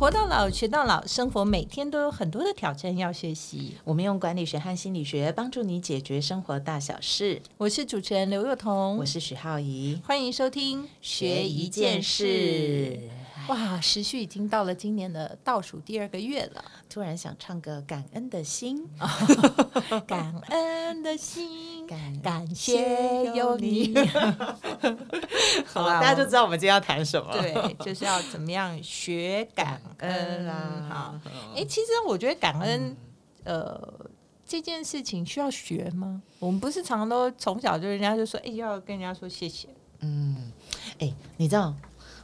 [0.00, 3.74] 活到老，学到老，生活每天都有很多的挑战要学习。
[3.84, 7.42] 我们用管理学和心理学帮助你解决生活大小事。
[7.58, 12.98] 我是主持人刘若彤，我是许浩怡，欢迎收听学一件事。
[13.50, 18.88] 哇，时序已经到了今年的倒数第二个月了，突然想唱个感恩的心，
[20.06, 23.92] 感恩的心，感感谢有你。
[25.66, 27.32] 好了，大家就知道我们今天要谈什么。
[27.32, 30.86] 对，就是要怎么样学感恩啊。
[30.88, 31.20] 好，
[31.56, 32.96] 哎，其实我觉得感恩，
[33.42, 33.82] 呃，
[34.46, 36.22] 这件事情需要学吗？
[36.38, 39.68] 我们不是常常都从小就人家就说，哎，要跟人家说谢谢。
[40.02, 40.52] 嗯，
[41.00, 41.74] 哎，你知道？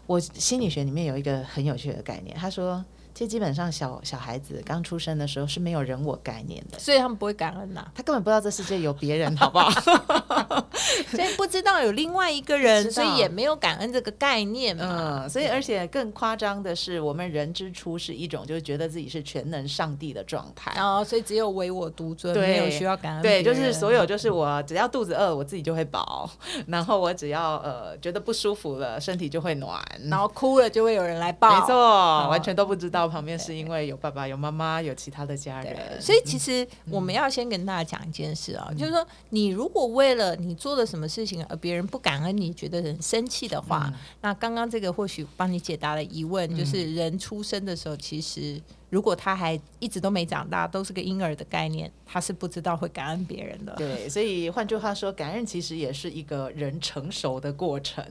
[0.06, 2.84] 我心理学里面有一个很有趣的概念，他说，
[3.16, 9.70] 其实基本上小小孩子刚出生的时候是没有人我概念的，所以他们不会感恩呐，他根本不知道这世界有别人，好不好？
[11.08, 15.22] 所以不知道有另外一个人，所以也没有感恩这个概念嘛。
[15.24, 23.22] 嗯，所以而且更夸张的是，我们人之初是一种就是觉得自己是全能上帝的状态，哦，所以只有唯我独尊，没有需要感恩。
[23.22, 26.28] 对，就是所有就是我只要肚子饿，我自己就会饱，
[26.66, 36.00] 然后我只要呃觉得不舒服了，身体就会暖，然后哭了就会有人来抱，没错，完全都不知道旁边是因为有爸爸、有妈妈、有其他的家人。
[36.00, 53.74] 所以其实我们要先跟大家讲一件事啊，就是说你如果为了你做了什么事情而别人不感恩你，觉得很生气的话，那刚刚这个或许帮你解答了疑问，就是人出生的时候，其实如果他还一直都没长大，都是个婴儿的概念，他是不知道会感恩别人的。
[53.76, 58.04] 对， 所以换句话说，感恩其实也是一个人成熟的过程。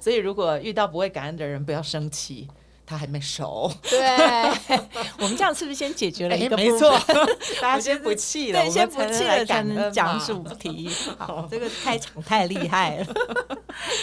[0.00, 2.46] 所以如果遇到不会感恩的人，不要生气。
[2.88, 4.00] 他还没熟，对，
[5.20, 6.56] 我们这样是不是先解决了一个？
[6.56, 6.90] 没错，
[7.60, 10.88] 大家先不气了，对，先不气了才能讲主题。
[11.18, 13.06] 好，这个开场太厉害了，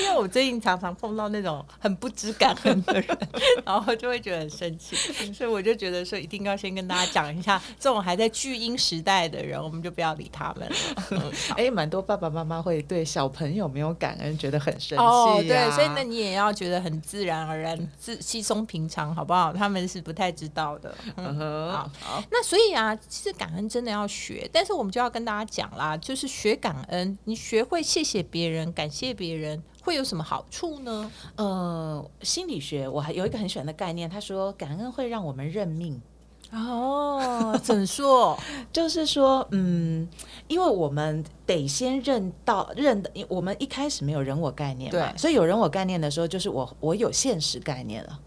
[0.02, 3.18] 因为我最近常常碰到那种很不知感恩的人，
[3.66, 4.96] 然后就会觉得很生气，
[5.34, 11.32] 所以我就觉得说一定要先跟大家讲一下，这种还在巨婴时代的人，我们就不要理他们了。
[11.58, 15.04] 哎，蛮多爸爸妈妈会对小朋友没有感恩，觉得很生气。
[15.04, 18.75] 哦，对，所以那你也要觉得很自然而然、自稀松平。
[18.76, 19.54] 平常好不好？
[19.54, 20.94] 他们是不太知道的。
[21.16, 21.90] 好，
[22.30, 31.10] 那所以啊，其实感恩真的要学，但是我们就要跟大家讲啦，就是学感恩，你学会谢谢别人、感谢别人，会有什么好处呢？
[31.38, 36.02] 呃，心理学我还有一个很喜欢的概念，他说感恩会让我们认命。
[36.52, 38.38] 哦，怎说？
[38.72, 40.08] 就是说，嗯，
[40.48, 48.20] 因为我们得先认到认的，我们一开始没有人我概念嘛，所以有人我概念的时候，就是我我有现实概念了。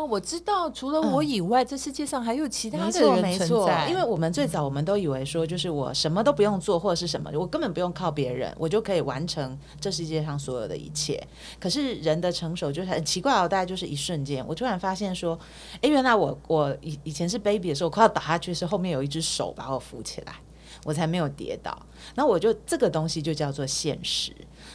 [0.00, 3.86] 哦，我知道，除了我以外，这世界上还有其他的人存在。
[3.90, 11.22] 因为我们最早我们都以为说，就是我什么都不用做，或者是什么，我根本不用靠别人，我就可以完成这世界上所有的一切。
[11.58, 15.38] 可是人的成熟就是很奇怪哦，大概就是一瞬间，我突然发现说，
[15.82, 20.36] 哎，原来我我以以前是 baby 的时候，快要倒下去是后面有一只手把我扶起来，
[20.84, 21.76] 我才没有跌倒。
[22.14, 24.32] 那我就这个东西就叫做现实。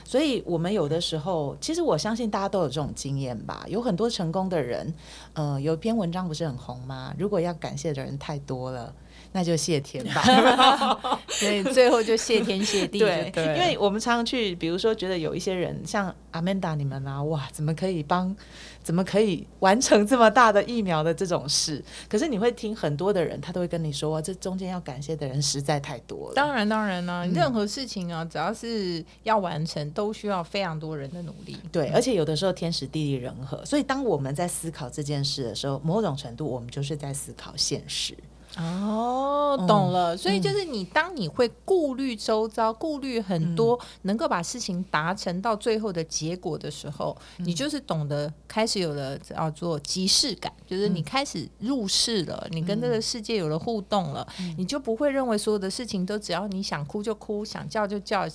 [0.08, 3.66] 所以，我们有的时候，其实我相信大家都有这种经验吧。
[3.68, 4.94] 有很多成功的人，
[5.36, 7.14] 呃，有一篇文章不是很红吗？
[7.18, 8.94] 如果要感谢的人太多了，
[9.32, 11.20] 那就谢天吧。
[11.30, 13.00] 所以最后就谢天谢地。
[13.00, 18.36] 对，因为我们常常去，比如说觉得有一些人，像阿曼达你们啊，哇，怎么可以帮？
[18.82, 21.84] 怎么可以完成这么大的疫苗的这种事？
[22.08, 26.36] 可是你会听很多的人，他都会跟你说，这中间要感谢的人实在太多了。
[26.36, 31.58] 当然，当然呢，任何事情啊，只要是要完成，都需要非常多人的努力。
[31.72, 38.16] 对，而且有的时候天时地利人和，所以当我们在思考这件事的时候，某种程度我们就是在思考现实。
[38.58, 40.16] 哦，懂了。
[40.16, 54.26] 所以就是你，当你会顾虑周遭、顾虑很多，能够把事情达成到最后的结果的时候，你就是懂得开始有了叫做即视感，就是你开始入世了，你跟这个世界有了互动了，
[54.58, 58.26] 你就不会认为所有的事情都只要你想哭就哭，想叫就叫。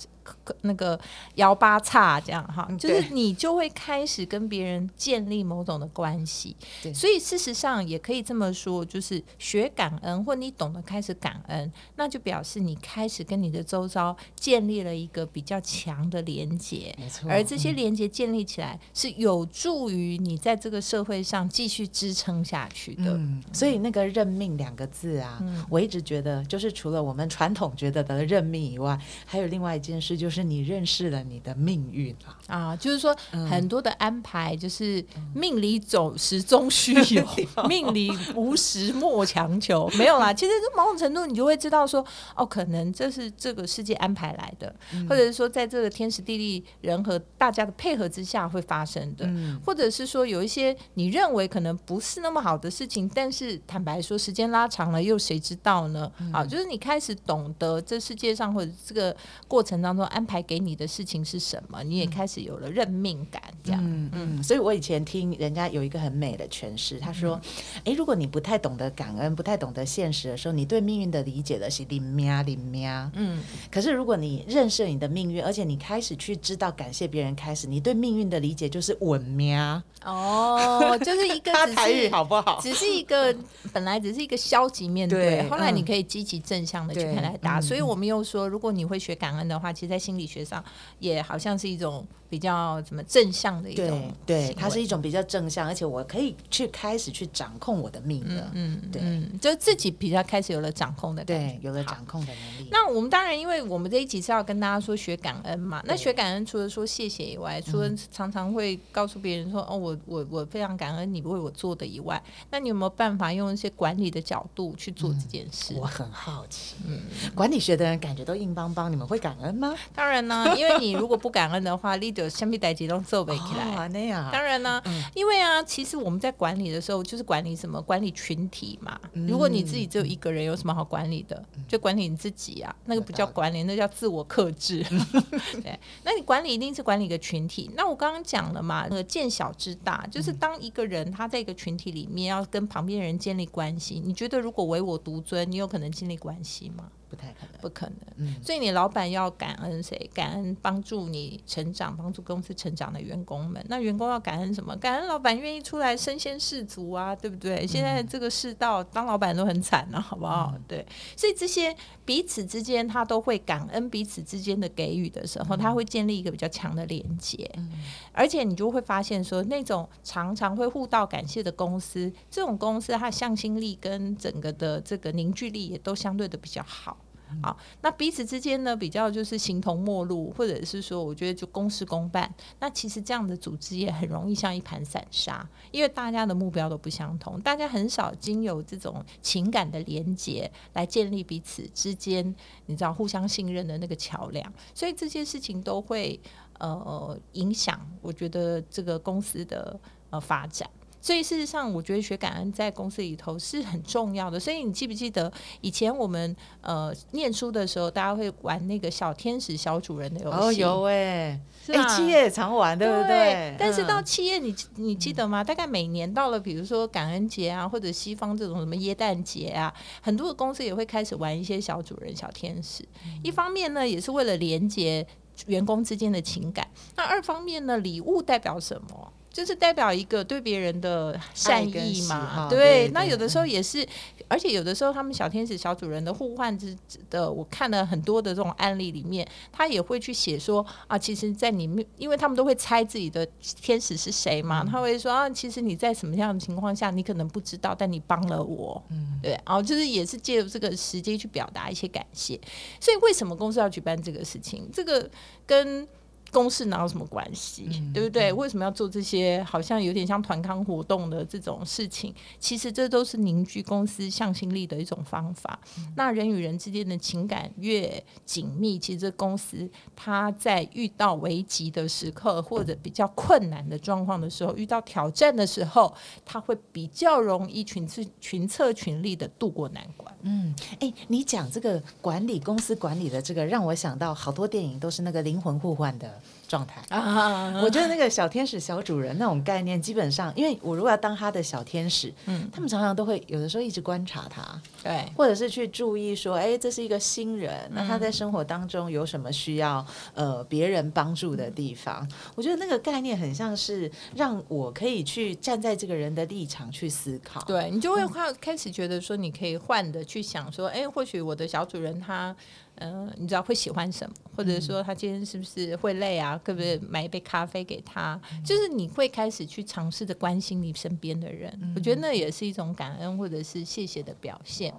[0.61, 0.99] 那个
[1.35, 6.55] 摇八叉这样哈，就是你就会开始跟别人建立某种的关系。
[6.93, 16.95] 所以事实上也可以这么说，就是学感恩，或你懂得开始感恩，那就表示你开始跟你的周遭建立了一个比较强的连接。
[16.97, 23.19] 没错，而这些连接建立起来是有助于你在这个社会上继续支撑下去的。
[23.51, 30.20] 所以那个认命两个字啊，我一直觉得，就是除了我们传统觉得的认命以外，还有另外一件事。
[30.21, 32.15] 就是你认识了你的命运
[32.45, 32.55] 啊！
[32.55, 33.15] 啊，就是说
[33.49, 35.03] 很多的安排，就是
[35.33, 37.25] 命里总时终须有，
[37.67, 40.31] 命里无时莫强求， 没有啦。
[40.31, 44.71] 其实某种程度，你就会知道说，哦，可能这是这个世界安排来的，
[45.09, 49.27] 或者是说，在这个天时地利人和大家的配合之下会发生的，
[49.65, 56.11] 或者是说，有一些你认为可能不是那么好的事情，但是坦白说，时间拉长了，又谁知道呢？
[56.31, 59.15] 啊，就是你开始懂得这世界上或者这个
[59.47, 63.81] 过程当中安排给你的事情是什么，你也开始有了认命感，这样。
[63.83, 64.43] 嗯嗯。
[64.43, 67.39] 所以我以前听人家有一个很美的诠释，他说
[67.85, 73.09] ：“哎，如果你不太懂得感恩，不太懂得现实的时候，你对命运的理解的是零喵零喵。
[73.15, 79.81] 嗯，可是如果你认识你的命运，而且你开始去知道感谢别人，开始你对命运的理解就是稳喵。
[80.03, 82.59] 哦，就是一个 台语好不好？
[82.61, 83.35] 只是一个
[83.71, 87.61] 本来只是一个消极面对，后来你可以积极正向的去看待它。
[87.61, 90.63] 所以我们又说，如果你会学感恩的话，其实，在心理学上
[90.99, 92.07] 也好像是一种。
[92.31, 99.01] 比较怎么正向的一种，对，它是一种比较正向，而且我可以去开始去掌控我的命了，嗯，对，
[99.37, 102.69] 就自己比较开始有了掌控的，对，有了掌控的能力。
[102.71, 115.73] 那我们当然，因为我们这一集是要跟大家说学感恩嘛，那学感恩除了说谢谢以外，除了常常会告诉别人说哦，我我我非常感恩你为我做的以外，那你有没有办法用一些管理的角度去做这件事？
[115.77, 117.01] 我很好奇，嗯，
[117.35, 119.75] 管理学的人感觉都硬邦邦，你们会感恩吗？
[119.93, 122.29] 当然呢，因为你如果不感恩的话， leader。
[122.31, 123.89] 相比代几都做不起来，
[124.31, 124.81] 当然呢，
[125.13, 127.81] 因为啊，其实我们在管理的时候，就是管理什么？
[127.81, 128.99] 管理群体嘛。
[129.27, 131.43] 如果你自己只有一个人，有什么好管理的？
[131.67, 134.83] 就管理你自己啊，那个不叫管理，那叫自我克制。
[135.61, 137.69] 对，那你管理一定是管理一个群体。
[137.75, 146.85] 那我刚刚讲了嘛，那个见小知大，就是当一个人他在一个群体里面要跟旁边人建立关系，你觉得如果唯我独尊，你有可能建立关系吗？
[147.11, 147.97] 不太可能，不可能。
[148.15, 150.09] 嗯，所以你老板要感恩谁？
[150.13, 153.61] 感恩帮助你成长、帮助公司成长的员工们。
[153.67, 154.73] 那员工要感恩什么？
[154.77, 157.67] 感恩老板愿意出来身先士卒啊，对不对？
[157.67, 160.55] 现在这个世道，当老板都很惨了，好不好？
[160.69, 160.85] 对，
[161.17, 161.75] 所以这些
[162.05, 167.49] 彼此之间，他都会感恩彼此之间的给予的时候，他会建立一个比较强的连接。
[167.57, 167.69] 嗯，
[168.13, 176.95] 而且你就会发现说，那种常常会互道感谢的公司，这种公司它的向心力跟整个的这个凝聚力也都相对的比较好。
[177.41, 182.33] 好，那彼此之间呢，比较就是形同陌路，或者是说，我觉得就公事公办。
[182.59, 192.35] 那其实这样的组织也很容易像一盘散沙，因为大家的目标都不相同，大家很少经由这种情感的连接来建立彼此之间，
[192.65, 196.19] 你知道互相信任的那个桥梁，所以这些事情都会
[196.59, 199.79] 呃影响，我觉得这个公司的
[200.09, 200.69] 呃发展。
[201.01, 204.39] 所以事实上，我觉得学感恩在公司里头是很重要的。
[204.39, 205.31] 所以你记不记得
[205.61, 210.37] 以前我们呃念书的时候，大家会玩那个小天使小主人的游戏？
[210.37, 213.55] 哦，有哎，哎，企业也常玩，对不对？
[213.57, 215.43] 但是到企业，你你记得吗？
[215.43, 222.87] 大概每年到了，比如说感恩节啊，或者西方这种什么耶诞节啊，很多的公司也会开始玩一些小主人、小天使。
[223.23, 225.05] 一方面呢，也是为了连接
[225.47, 226.63] 员工之间的情感；
[226.95, 229.11] 那二方面呢，礼物代表什么？
[229.31, 232.89] 就是代表一个对别人的善意嘛，对。
[232.89, 233.87] 那有的时候也是，
[234.27, 236.77] 而且有的时候他们小天使小主人的互换之
[237.09, 243.25] 的，我看了很多的这种案例里面，他也会去写说啊，其实，在你们，因为他们都会猜自己的
[243.61, 249.31] 天使是谁嘛，他会说啊，其实你在什么样的情况下，你可能不知道，但你帮了我，嗯，对。
[249.45, 252.37] 然后就是也是借由这个时机去表达一些感谢。
[252.79, 254.69] 所以为什么公司要举办这个事情？
[254.73, 255.09] 这个
[255.45, 255.87] 跟
[256.31, 258.31] 公事哪有什么关系，对不对？
[258.31, 262.13] 为什么要做这些好像有点像团康活动的这种事情？
[262.39, 265.59] 其实这都是凝聚公司向心力的一种方法。
[265.95, 275.93] 那人与人之间的情感越紧密，其实公司它在遇到危急的时刻或者比较困难的状况的时候，遇到挑战的时候，
[276.25, 280.15] 它会比较容易群策群策群力的渡过难关。
[280.21, 286.20] 嗯，哎，你讲这个管理公司管理的这个，让我想到好多电影都是那个灵魂互换的。
[286.51, 286.81] 状态。
[286.89, 294.43] 啊，我觉得那个小天使小主人那种概念，基本上，因为我如果要当他的小天使，嗯，他们常常都会有的时候一直观察他，
[294.83, 302.05] 对，或者是去注意说，哎，这是一个新人，那他在生活当中有什么需要呃别人帮助的地方？
[302.35, 312.35] 我觉得那个概念很像是让我可以去站在这个人的立场去思考，对你就会开开始觉得说，你可以换的去想说，哎，或许我的小主人他。
[312.81, 316.35] 嗯，你知道会喜欢什么，或者说他今天是不是会累啊？
[316.43, 318.19] 可不可以买一杯咖啡给他？
[318.43, 324.73] 就是你会开始去尝试着关心你身边的人，我觉得那也是一种感恩或者是谢谢的表现。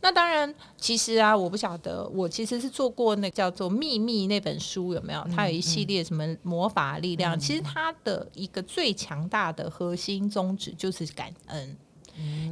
[0.00, 5.24] 那当然，其实啊，我不晓得，我其实是做过那叫做《秘密》那本书，有没有？
[5.34, 7.38] 它有一系列什么魔法力量？
[7.38, 11.76] 其实它的一个最强大的核心宗旨就是感恩。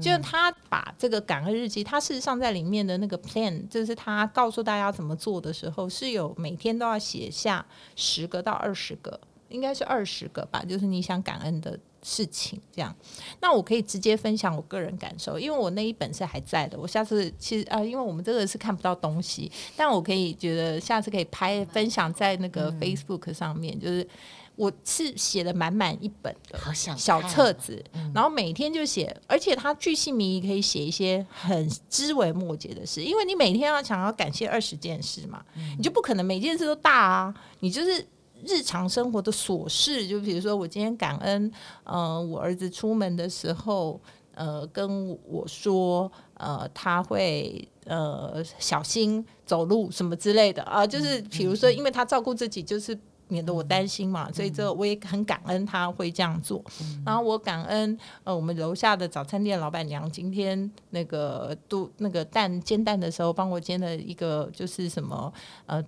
[0.00, 7.64] 就是他把这个感恩日记，他事实上在里面的那个 plan，就是他告诉大家怎么做的时候，是有每天都要写下
[7.94, 12.94] 十个到二十个，应该是二十个吧，就是你想感恩的事情这样。
[13.40, 16.78] 那我可以直接分享我个人感受，因为我那一本是还在的。
[16.78, 24.06] 我下次其实啊、因为我们这个是看不到东西，但我可以觉得下次可以拍分享在那个 Facebook 上面，就是
[24.56, 26.58] 我是写了满满一本的。
[26.74, 27.82] 小册子，
[28.14, 35.44] 然后每天就写，而且他巨细靡遗，可以写一些很枝微末节的事，因为你每天要想要感谢二十件事嘛，
[35.76, 38.06] 你就不可能每件事都大啊，你就是。
[38.44, 41.48] 日常生活的琐事，就比如说我今天感恩，
[41.84, 44.00] 呃，我儿子出门的时候，
[44.34, 52.98] 呃，跟我说，呃，他会呃小心走路什么之类的啊，就是比如说，因为他照顾自己，就是
[53.32, 56.62] 免得我担心嘛，所以这我也很感恩他会这样做。
[57.04, 65.32] 然后我感恩呃我们楼下的早餐店老板娘今天那个都那个蛋煎蛋的时候帮我煎了一个就是什么
[65.64, 65.82] 呃。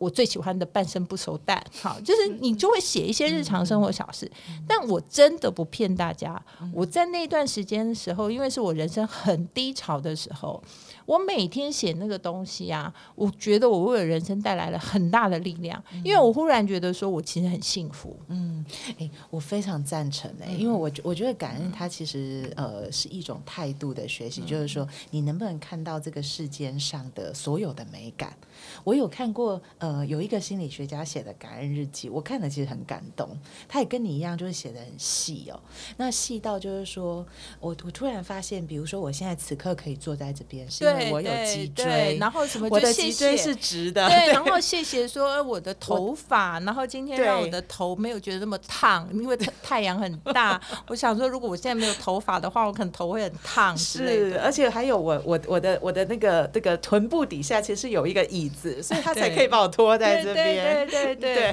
[0.00, 4.30] 我最喜欢的半生不熟蛋，好，就是你就会写一些日常生活小事，
[4.64, 6.40] 但我真的不骗大家，
[6.72, 10.62] 我在那段时间的时候，因为是我人生很低潮的时候，
[11.08, 18.62] 我每天写那个东西啊，我觉得我为我人生带来了很大的力量，因为我忽然觉得说我其实很幸福，嗯
[18.98, 28.36] 哎、我非常赞成哎、因为我我觉得感恩它其实呃是一种态度的学习，就是说你能不能看到这个世间上的所有的美感。
[28.84, 33.30] 我有看过呃有一个心理学家写的感恩日记，我看了其实很感动，
[33.66, 35.58] 他也跟你一样，就是写的很细哦。
[35.96, 37.24] 那细到就是说
[37.60, 50.60] 我我突然发现，比如说我现在此刻可以坐在这边，是因为我有脊对椎，然后什么我的脊椎是直的，对， 然后谢谢说呃我的头发，然后今天让我的头没有觉得那么烫，因为太太阳很大。
[50.88, 54.42] 我想说，如果我现在没有头发的话，我可能头会很烫之类是，的。
[54.42, 60.86] 而且还有我我我的我的那个那个臀部底下其实有一个椅子，所以他才可以把我拖在这对对边。
[60.88, 61.44] 对 对对对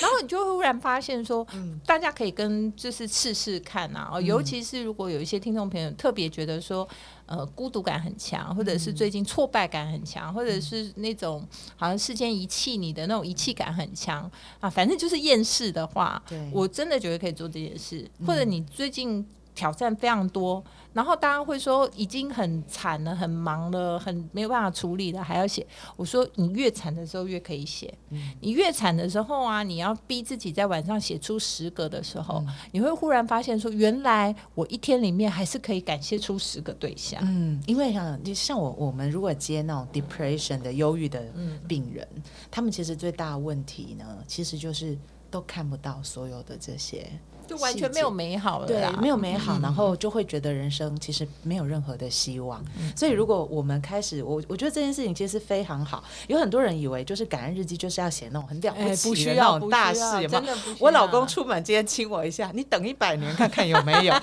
[0.00, 6.86] 然后你就忽然发现说，嗯大家可以跟就是试试看啊，哦，尤其是如果有一些听众朋友特别觉得说，
[7.26, 25.66] 呃，孤独感很强，或者是最近挫败感很强，或者是那种好像世间遗弃你的那种遗弃感很强啊，反正就是厌世的话，我真的觉得可以做这件事，或者你最近挑战非常多，然后大家会说已经很惨了、很忙了、很没有办法处理了，还要写。
[25.96, 27.92] 我说你越惨的时候越可以写，
[28.40, 37.20] 你越惨的时候啊，你要逼自己在晚上写出十个的时候，你会忽然发现说，原来我一天里面还是可以感谢出十个对象。
[37.24, 41.22] 嗯，因为像就像我我们如果接那种 depression 的忧郁的
[41.68, 42.06] 病人，
[42.50, 44.98] 他们其实最大的问题呢，其实就是
[45.30, 47.06] 都看不到所有的这些。
[47.46, 52.64] 就完全没有美好了对啦，，没有美好，然后就会觉得人生其实没有任何的希望。
[52.78, 52.92] 嗯。
[52.96, 56.02] 所以，如果我们开始，我我觉得这件事情其实非常好。
[56.28, 60.40] 有很多人以为就是感恩日记就是要写那种很了不，起不需要，的那种大事，有没有？
[60.40, 64.14] 真的我老公出门今天亲我一下，你等一百年看看有没有？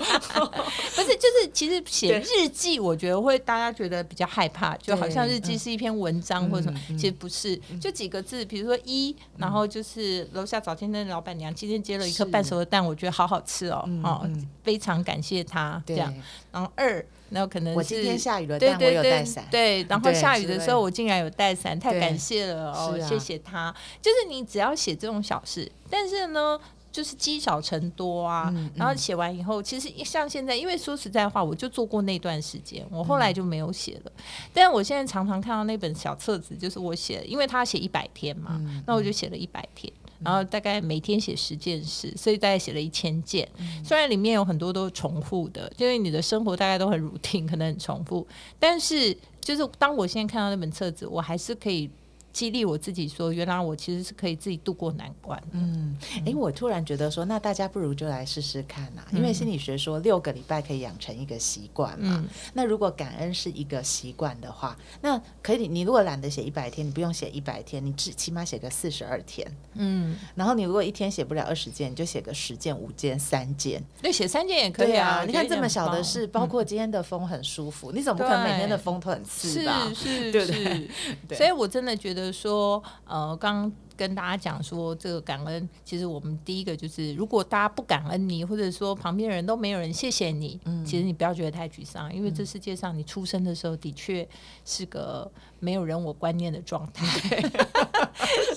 [0.94, 16.12] 不是，就是其实写日记，我觉得会大家觉得比较害怕，就好像日记是一篇文章或者什么，其实不是，就几个字，比如说一，然后就是楼下早餐店的老板娘今天接了一颗半熟的蛋，我觉得好好吃哦，嗯哦嗯，非常感谢他这，样。
[16.50, 19.46] 然后二，然后可能我今天是下雨了，但我对对对有带伞。
[19.50, 23.72] 对，然后下雨的时候我竟然有带伞，太感谢了哦，啊谢谢他。
[24.00, 26.58] 就是你只要写这种小事，但是呢。
[26.92, 34.12] 就是积少成多啊，嗯然后写完以后，其实像现在，因为说实在话，我就做过那段时间，我后嗯来就没有写了。
[34.52, 39.90] 但我现在常常看到那本小册子，就是我写，因为他写一百天嘛，嗯那我就写了一百天，
[40.24, 43.48] 然后大概每天写十件事，所以大概写了一千件。
[43.58, 48.26] 嗯虽然里面有很多都是重复的，因为你的生活大概都很 routine，可能很重复，
[48.58, 51.90] 但是就是当我现在看到那本册子，我还是可以
[52.32, 55.46] 激励我自己说，原来我其实是可以自己度过难关的。
[55.52, 55.96] 嗯，
[56.26, 62.16] 哎，我突然觉得说，那大家不如就来试试看呐、因为心理学说六个礼拜可以养成一个习惯嘛。
[62.18, 69.46] 嗯那如果感恩是一个习惯的话，那可以，你如果懒得写一百天，你不用写一百天，你至起码写个四十二天。
[69.74, 73.82] 嗯，然后你如果一天写不了二十件，你就写个十件、五件、三件。
[74.02, 75.24] 那，写三件也可以啊。
[75.26, 79.90] 你看这么小的事，包括今天的风很舒服，你怎么不可能每天的风都很刺吧？
[79.94, 80.90] 是是 对不对是，
[81.28, 94.28] 对所以我真的觉得说，呃，刚刚跟大家讲说，这个感恩，其实我们第一个就是，如果大家不感恩你，或者说旁边人都没有人谢谢你，嗯其实你不要觉得太沮丧，因为这世界上你出生的时候的确
[94.64, 97.40] 是个没有人我观念的状态。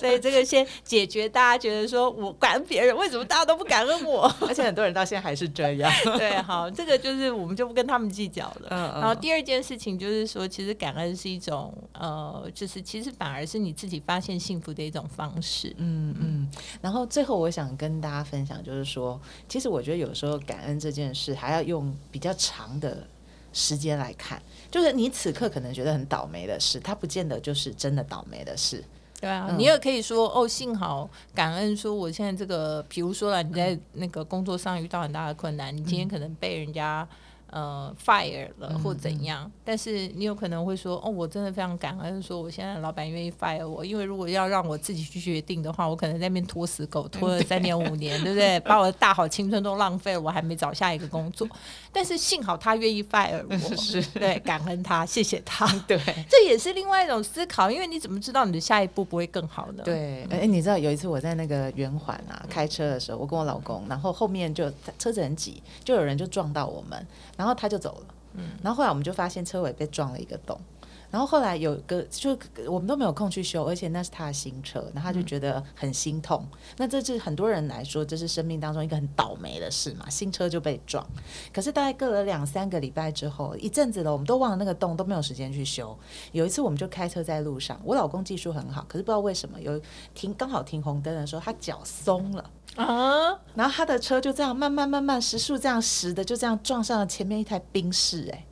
[0.06, 4.22] 所以这个先解决大家觉得说我感恩别人，为什么大家都不感恩我？
[4.46, 5.92] 而且很多人到现在还是这样。
[6.16, 8.68] 对，好，这个就是我们就不跟他们计较了。
[8.70, 15.74] 嗯嗯然后第二件事情就是说，其实感恩是一种呃，就是其实反而是你自己发现幸福的一种方式。
[15.78, 23.06] 嗯嗯，然后最后我想跟大家分享，就是说，其实我觉得有时候感恩这件事还要用比较长的
[23.52, 28.84] 时间来看，就是你此刻可能觉得很倒霉的事，它不见得就是真的倒霉的事。
[29.20, 37.06] 对啊，嗯你也可以说哦，幸好感恩，说我现在这个，比如说了，你在那个工作上遇到很大的困难，你今天可能被人家。
[37.50, 48.58] 呃，fire 了或怎样，但是你有可能会说，哦，我真的非常感恩，说我现在老板愿意 fire 我，因为如果要让我自己去决定的话，我可能在那边拖死狗，拖了 三年五年，对不对？
[48.60, 51.48] 把我的大好青春都浪费了，我还没找下一个工作。
[51.92, 55.66] 但是幸好他愿意 fire 我， 是对，感恩他，谢谢他。
[55.86, 55.98] 对
[56.28, 59.82] 这也是另外一种思考，因为你怎么知道你的下一步不会更好呢？
[59.84, 68.14] 对，哎、你知道有一次我在那个圆环啊开车的时候，我跟我老公，然后后面就车子很挤，就有人就撞到我们，然后他就走了。
[68.62, 70.60] 然后后来我们就发现车尾被撞了一个洞。
[71.08, 76.44] 然后后来有个就我们都没有空去修，而且那是他的新车，然后他就觉得很心痛。
[76.76, 81.06] 那这是很多人来说，这是生命当中一个很倒霉的事嘛，新车就被撞。
[81.54, 85.96] 可是大概隔了两三个礼拜之后，一阵子了，我们都忘了那个洞，都没有时间去修。
[86.32, 89.80] 有一次我们就开车在路上，我老公技术很好，可是不知道为什么有
[90.12, 92.50] 停刚好停红灯的时候，他脚松了。
[92.76, 98.44] 啊，然后他的车就这样慢慢慢慢时速这样时的就这样撞上了前面一台宾士哎、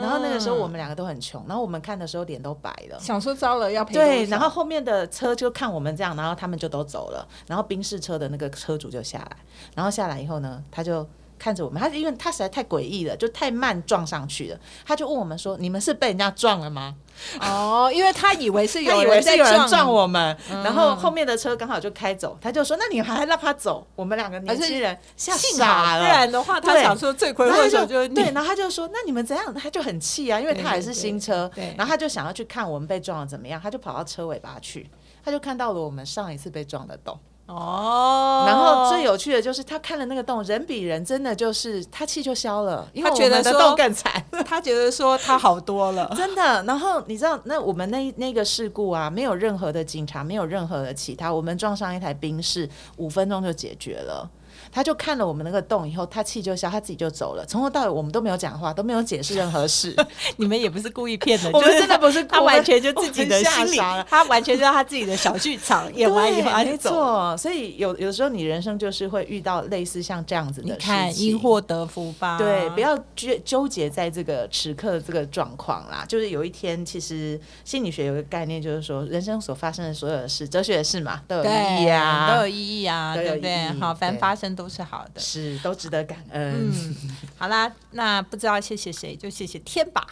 [0.00, 3.00] 然后那个时候我们两个都很穷，然后我们看的时候脸都白了。
[3.00, 9.36] 想说糟了要赔对，然后后面的车就看我们这样，然后他们就都走了，然后宾士车的那个车主就下来，
[9.74, 16.96] 然后下来以后呢，他就看着我们，他因为他实在太诡异了，就太慢撞上去了，他就问我们说：“你们是被人家撞了吗？”
[17.40, 24.96] 哦，因为他以为是有人人在撞撞我们，然后后面的车刚好就开走，他就说：“那你还让他走？”我们两个年轻人。
[25.16, 31.50] 吓幸好，傻了，不然的话他想说罪魁然后他就祸首就是你对，然后他就说：“那你们怎样？”他就很气啊，因为他也是新车。
[31.76, 34.88] 然后他就想要去看我们被撞的怎么样，他就跑到车尾巴去，
[35.24, 37.18] 他就看到了我们上一次被撞的洞。
[37.46, 44.24] 哦，然后最有趣的就是他看了那个洞，人比人真的就是他气就消了，因为他觉得我们的说洞更惨。
[44.46, 54.28] 他觉得说他好多了， 真的，然后你知道，那我们那那个事故啊，没有任何的警察，没有任何的其他，我们撞上一台宾士，五分钟就解决了。
[54.72, 57.44] 他就看了我们那个洞以后，他气就消，他自己就走了。
[57.46, 59.94] 从头到尾我们都没有讲话，都没有解释任何事。
[60.36, 66.90] 你们也不是故意骗的， 我们就是真的不是他故意完全就自己的心理 他完全就是他自己的小剧场，演完以后他对没就走。
[66.90, 67.36] 错。
[67.36, 72.36] 所以有有时候你人生就是会遇到类似像这样子的事你看，情因祸得福吧？
[72.38, 76.04] 对，不要纠纠结在这个此刻这个状况啦。
[76.06, 83.66] 就是有一天，其实心理学有个概念，就是说人生所发生的所有的事，哲学的事嘛，都有意义，啊，都有意义啊，对不对？
[83.80, 85.20] 好，凡发生都是好的。
[85.20, 86.70] 是都值得感恩。
[86.70, 86.96] 嗯，
[87.38, 90.04] 好啦，那不知道谢谢谁，就谢谢天吧。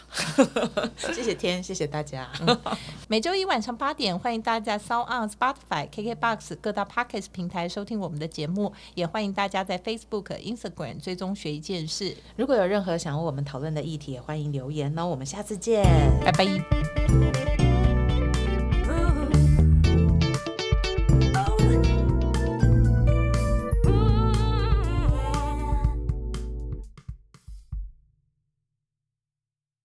[1.13, 2.29] 谢谢天，谢谢大家。
[3.09, 12.15] 每周一晚上八点，欢迎大家在 Sound On、Spotify、KKBox 各大 Podcast 平台收听我们的节目，也欢迎大家在 Facebook、Instagram 追踪学一件事。
[12.35, 15.05] 如果有任何想要我们讨论的议题，也欢迎留言哦。
[15.07, 15.83] 我们下次见。
[16.23, 17.62] 拜拜。